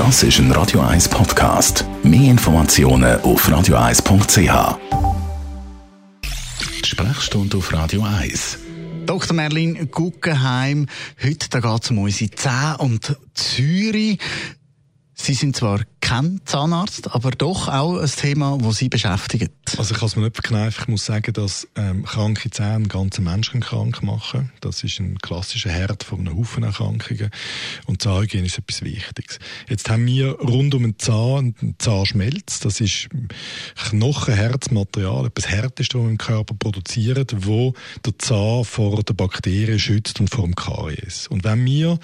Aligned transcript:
Das 0.00 0.22
ist 0.22 0.38
ein 0.38 0.50
Radio 0.52 0.80
1 0.80 1.10
Podcast. 1.10 1.84
Mehr 2.02 2.30
Informationen 2.30 3.20
auf 3.20 3.46
radio1.ch. 3.46 4.78
Sprechstunde 6.86 7.58
auf 7.58 7.70
Radio 7.74 8.02
1. 8.04 8.60
Dr. 9.04 9.36
Merlin 9.36 9.90
Guggenheim, 9.90 10.86
heute 11.22 11.50
geht 11.50 11.82
es 11.82 11.90
um 11.90 11.98
unsere 11.98 12.30
Zähne 12.30 12.78
und 12.78 13.14
Zürich. 13.34 14.18
Sie 15.12 15.34
sind 15.34 15.54
zwar 15.54 15.80
kein 16.10 16.40
Zahnarzt, 16.44 17.14
aber 17.14 17.30
doch 17.30 17.68
auch 17.68 17.96
ein 17.96 18.10
Thema, 18.10 18.58
das 18.60 18.78
Sie 18.78 18.88
beschäftigt. 18.88 19.52
Also 19.78 19.94
ich 19.94 20.00
kann 20.00 20.08
es 20.08 20.16
mir 20.16 20.22
nicht 20.22 20.34
verkneifen. 20.34 20.80
Ich 20.82 20.88
muss 20.88 21.04
sagen, 21.04 21.32
dass 21.32 21.68
ähm, 21.76 22.04
kranke 22.04 22.50
Zähne 22.50 22.88
ganzen 22.88 23.22
Menschen 23.22 23.60
krank 23.60 24.02
machen. 24.02 24.50
Das 24.60 24.82
ist 24.82 24.98
ein 24.98 25.18
klassischer 25.18 25.70
Herd 25.70 26.02
von 26.02 26.18
einem 26.18 26.36
Haufen 26.36 26.64
Erkrankungen. 26.64 27.30
Und 27.86 28.02
Zahnhygiene 28.02 28.46
ist 28.46 28.58
etwas 28.58 28.82
Wichtiges. 28.82 29.38
Jetzt 29.68 29.88
haben 29.88 30.04
wir 30.04 30.32
rund 30.32 30.74
um 30.74 30.82
den 30.82 30.98
Zahn 30.98 31.54
einen 31.60 31.76
Zahnschmelz. 31.78 32.58
Das 32.58 32.80
ist 32.80 33.08
Knochenherzmaterial, 33.76 35.26
etwas 35.26 35.46
Härteste, 35.46 35.96
das 35.96 36.02
wir 36.02 36.10
im 36.10 36.18
Körper 36.18 36.54
produzieren, 36.58 37.26
wo 37.36 37.74
der 38.04 38.18
Zahn 38.18 38.64
vor 38.64 39.00
den 39.04 39.14
Bakterien 39.14 39.78
schützt 39.78 40.18
und 40.18 40.28
vor 40.28 40.42
dem 40.42 40.56
Karies. 40.56 41.28
Und 41.28 41.44
wenn 41.44 41.64
wir 41.64 42.00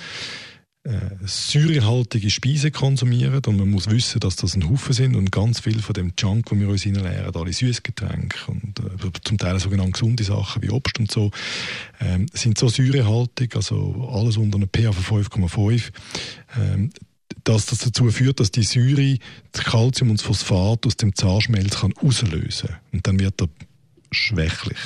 säurehaltige 1.24 2.30
Speisen 2.30 2.72
konsumieren. 2.72 3.42
Und 3.46 3.56
man 3.56 3.70
muss 3.70 3.90
wissen, 3.90 4.20
dass 4.20 4.36
das 4.36 4.54
ein 4.54 4.68
Haufen 4.68 4.92
sind 4.92 5.16
und 5.16 5.32
ganz 5.32 5.60
viel 5.60 5.80
von 5.80 5.94
dem 5.94 6.12
Junk, 6.18 6.50
wo 6.50 6.58
wir 6.58 6.68
uns 6.68 6.82
hineinleeren, 6.82 7.34
alle 7.34 7.52
Süßgetränke 7.52 8.50
und 8.50 8.80
äh, 8.80 9.10
zum 9.24 9.38
Teil 9.38 9.58
sogenannte 9.58 9.92
gesunde 9.92 10.24
Sachen 10.24 10.62
wie 10.62 10.70
Obst 10.70 10.98
und 10.98 11.10
so, 11.10 11.30
ähm, 12.00 12.26
sind 12.32 12.58
so 12.58 12.68
säurehaltig, 12.68 13.56
also 13.56 14.10
alles 14.12 14.36
unter 14.36 14.56
einem 14.56 14.68
pH 14.68 14.92
von 14.92 15.24
5,5, 15.24 15.90
ähm, 16.58 16.90
dass 17.44 17.66
das 17.66 17.80
dazu 17.80 18.10
führt, 18.10 18.40
dass 18.40 18.50
die 18.50 18.62
Säure 18.62 19.18
das 19.52 19.64
Calcium 19.64 20.10
und 20.10 20.20
das 20.20 20.26
Phosphat 20.26 20.86
aus 20.86 20.96
dem 20.96 21.14
Zahnschmelz 21.14 21.80
kann 21.80 21.94
auslösen 22.00 22.70
und 22.92 23.06
dann 23.06 23.18
wird 23.18 23.40
er 23.40 23.48
schwächlich. 24.10 24.78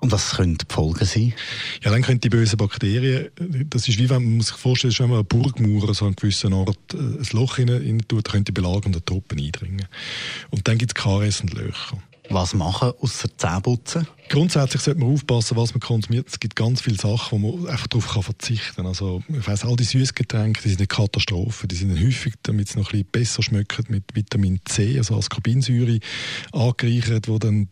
Und 0.00 0.12
was 0.12 0.36
können 0.36 0.56
die 0.56 0.64
Folgen 0.68 1.04
sein? 1.04 1.34
Ja, 1.82 1.90
dann 1.90 2.02
können 2.02 2.20
die 2.20 2.30
bösen 2.30 2.56
Bakterien, 2.56 3.28
das 3.68 3.86
ist 3.86 3.98
wie 3.98 4.08
wenn 4.08 4.36
man 4.36 4.40
sich 4.40 4.56
vorstellt, 4.56 4.98
wenn 4.98 5.10
man 5.10 5.18
eine 5.18 5.24
Burgmauer 5.24 5.94
so 5.94 6.06
an 6.06 6.16
gewissen 6.16 6.54
Ort 6.54 6.78
äh, 6.94 6.96
ein 6.96 7.26
Loch 7.32 7.58
rein 7.58 8.02
tut, 8.08 8.24
können 8.24 8.44
die 8.44 8.52
belagenden 8.52 9.04
Truppen 9.04 9.38
eindringen. 9.38 9.86
Und 10.50 10.66
dann 10.66 10.78
gibt 10.78 10.92
es 10.92 10.94
Karies 10.94 11.42
und 11.42 11.52
Löcher. 11.52 12.02
Was 12.30 12.54
machen 12.54 12.92
außer 13.00 13.28
Zähneputzen? 13.36 14.06
Grundsätzlich 14.30 14.80
sollte 14.80 15.00
man 15.00 15.12
aufpassen, 15.12 15.56
was 15.56 15.74
man 15.74 15.80
konsumiert. 15.80 16.28
Es 16.28 16.38
gibt 16.38 16.54
ganz 16.54 16.80
viele 16.82 16.96
Sachen, 16.96 17.42
wo 17.42 17.56
man 17.56 17.68
einfach 17.68 17.88
darauf 17.88 18.12
kann 18.12 18.22
verzichten 18.22 18.76
kann. 18.76 18.86
Also, 18.86 19.24
ich 19.28 19.44
weiss, 19.44 19.64
all 19.64 19.74
die 19.74 19.82
Süßgetränke, 19.82 20.62
die 20.62 20.68
sind 20.68 20.78
eine 20.78 20.86
Katastrophe. 20.86 21.66
Die 21.66 21.74
sind 21.74 21.98
häufig, 22.00 22.34
damit 22.44 22.68
es 22.68 22.76
noch 22.76 22.92
ein 22.92 23.02
bisschen 23.02 23.10
besser 23.10 23.42
schmeckt, 23.42 23.90
mit 23.90 24.04
Vitamin 24.14 24.60
C, 24.66 24.96
also 24.98 25.16
Ascorbinsäure, 25.16 25.98
angereichert, 26.52 27.26
wo 27.26 27.40
dann 27.40 27.66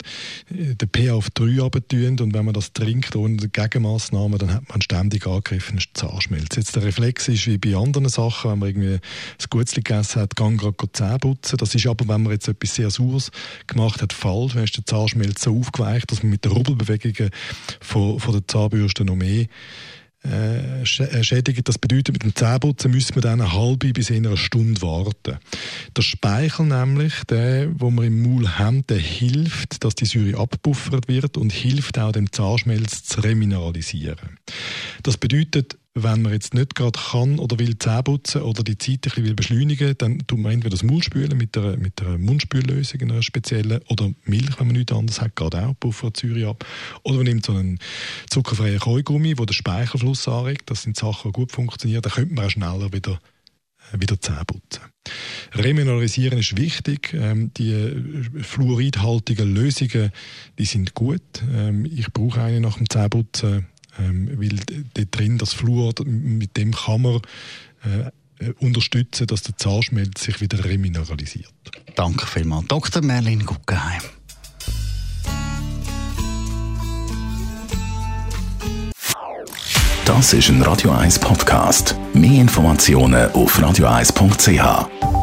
äh, 0.50 0.74
den 0.74 0.88
pH 0.88 1.12
auf 1.12 1.30
3 1.30 1.62
abtun. 1.62 2.18
Und 2.18 2.34
wenn 2.34 2.44
man 2.44 2.54
das 2.54 2.72
trinkt 2.72 3.14
ohne 3.14 3.36
Gegenmaßnahmen, 3.36 4.38
dann 4.40 4.52
hat 4.52 4.68
man 4.68 4.82
ständig 4.82 5.28
angegriffen, 5.28 5.78
Zahnschmelz. 5.94 6.56
Jetzt 6.56 6.74
der 6.74 6.82
Reflex 6.82 7.28
ist 7.28 7.46
wie 7.46 7.58
bei 7.58 7.76
anderen 7.76 8.08
Sachen, 8.08 8.50
wenn 8.50 8.58
man 8.58 8.68
irgendwie 8.70 8.94
ein 8.94 9.00
Gutzli 9.48 9.82
gegessen 9.82 10.22
hat, 10.22 10.34
gang 10.34 10.60
gerade 10.60 10.74
Zähne 10.92 11.20
putzen. 11.20 11.56
Das 11.56 11.72
ist 11.72 11.86
aber, 11.86 12.08
wenn 12.08 12.24
man 12.24 12.32
jetzt 12.32 12.48
etwas 12.48 12.74
sehr 12.74 12.90
Saures 12.90 13.30
gemacht 13.68 14.02
hat, 14.02 14.12
falsch. 14.12 14.54
Dann 14.54 14.64
ist 14.64 14.76
der 14.76 14.84
Zahnschmelz 14.84 15.42
so 15.42 15.56
aufgeweicht, 15.56 16.10
dass 16.10 16.24
man 16.24 16.30
mit 16.32 16.47
den 16.48 16.56
Rubbelbewegungen 16.56 17.30
von, 17.80 18.18
von 18.18 18.32
der 18.32 18.46
Zahnbürste 18.46 19.04
noch 19.04 19.16
mehr 19.16 19.46
äh, 20.24 20.82
äh, 20.82 20.84
schädigen. 20.84 21.62
Das 21.62 21.78
bedeutet, 21.78 22.12
mit 22.12 22.24
dem 22.24 22.34
Zähneputzen 22.34 22.90
müssen 22.90 23.14
wir 23.14 23.22
dann 23.22 23.40
eine 23.40 23.52
halbe 23.52 23.92
bis 23.92 24.10
eine 24.10 24.36
Stunde 24.36 24.82
warten. 24.82 25.38
Der 25.96 26.02
Speichel 26.02 26.66
nämlich, 26.66 27.14
der, 27.30 27.68
wo 27.78 27.90
wir 27.90 28.02
im 28.04 28.22
Maul 28.22 28.48
haben, 28.58 28.84
der 28.88 28.98
hilft, 28.98 29.84
dass 29.84 29.94
die 29.94 30.06
Säure 30.06 30.40
abpuffert 30.40 31.06
wird 31.06 31.36
und 31.36 31.52
hilft 31.52 31.98
auch, 31.98 32.10
den 32.10 32.32
Zahnschmelz 32.32 33.04
zu 33.04 33.20
remineralisieren. 33.20 34.38
Das 35.04 35.16
bedeutet, 35.16 35.78
wenn 36.02 36.22
man 36.22 36.32
jetzt 36.32 36.54
nicht 36.54 36.74
gerade 36.74 36.98
kann 36.98 37.38
oder 37.38 37.58
will 37.58 37.78
Zähne 37.78 38.02
putzen 38.02 38.42
oder 38.42 38.62
die 38.62 38.78
Zeit 38.78 38.96
ein 38.96 39.00
bisschen 39.00 39.24
will 39.24 39.34
beschleunigen, 39.34 39.94
dann 39.98 40.18
tut 40.26 40.38
man 40.38 40.52
entweder 40.52 40.70
das 40.70 40.82
Maul 40.82 41.02
spülen 41.02 41.36
mit 41.36 41.56
einer, 41.56 41.76
mit 41.76 42.00
einer 42.00 42.18
Mundspüllösung, 42.18 43.00
einer 43.02 43.22
speziellen, 43.22 43.80
oder 43.88 44.10
Milch, 44.24 44.58
wenn 44.58 44.66
man 44.68 44.76
nichts 44.76 44.92
anderes 44.92 45.20
hat, 45.20 45.36
geht 45.36 45.54
auch, 45.54 45.74
puffert 45.78 46.16
Säure 46.16 46.48
ab. 46.48 46.64
Oder 47.02 47.16
man 47.16 47.26
nimmt 47.26 47.46
so 47.46 47.52
einen 47.52 47.78
zuckerfreien 48.30 48.78
Kaugummi, 48.78 49.34
der 49.34 49.46
den 49.46 49.52
Speichelfluss 49.52 50.28
anregt. 50.28 50.70
Das 50.70 50.82
sind 50.82 50.96
Sachen, 50.96 51.32
die 51.32 51.36
gut 51.36 51.52
funktionieren. 51.52 52.02
Dann 52.02 52.12
könnte 52.12 52.34
man 52.34 52.46
auch 52.46 52.50
schneller 52.50 52.92
wieder 52.92 53.20
äh, 53.92 54.00
wieder 54.00 54.20
Zähne 54.20 54.44
putzen. 54.46 54.82
Remineralisieren 55.54 56.38
ist 56.38 56.56
wichtig. 56.56 57.14
Ähm, 57.14 57.52
die 57.54 57.72
äh, 57.72 58.42
fluoridhaltigen 58.42 59.54
Lösungen, 59.54 60.10
die 60.58 60.64
sind 60.64 60.94
gut. 60.94 61.22
Ähm, 61.52 61.84
ich 61.84 62.12
brauche 62.12 62.42
eine 62.42 62.60
nach 62.60 62.76
dem 62.76 62.88
Zähneputzen 62.88 63.66
ähm, 63.98 64.30
weil 64.40 64.58
dort 64.94 65.18
drin 65.18 65.38
das 65.38 65.52
Fluor, 65.52 65.92
mit 66.04 66.56
dem 66.56 66.72
kann 66.72 67.02
man 67.02 67.20
äh, 67.84 68.10
unterstützen, 68.60 69.26
dass 69.26 69.42
der 69.42 69.56
Zahnschmelz 69.56 70.22
sich 70.22 70.40
wieder 70.40 70.64
remineralisiert. 70.64 71.52
Danke 71.96 72.26
vielmals, 72.26 72.66
Dr. 72.68 73.02
Merlin 73.02 73.44
Guggenheim. 73.44 74.02
Das 80.04 80.32
ist 80.32 80.48
ein 80.48 80.62
Radio 80.62 80.92
1 80.92 81.18
Podcast. 81.18 81.94
Mehr 82.14 82.40
Informationen 82.40 83.30
auf 83.32 83.58
radio1.ch. 83.58 85.17